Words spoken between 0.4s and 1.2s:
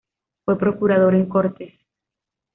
Fue Procurador